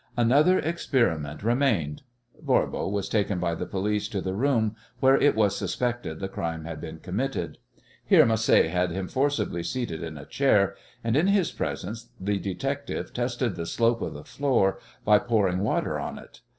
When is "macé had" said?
8.25-8.89